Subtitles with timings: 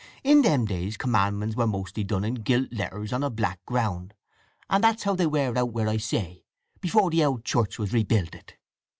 [0.23, 4.15] In them days Commandments were mostly done in gilt letters on a black ground,
[4.67, 6.43] and that's how they were out where I say,
[6.79, 8.55] before the owld church was rebuilded.